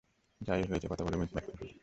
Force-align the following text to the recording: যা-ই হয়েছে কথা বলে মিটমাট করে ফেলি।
যা-ই 0.41 0.63
হয়েছে 0.63 0.87
কথা 0.87 1.03
বলে 1.05 1.17
মিটমাট 1.17 1.43
করে 1.45 1.57
ফেলি। 1.59 1.73